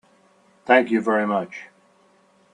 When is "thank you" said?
0.65-0.99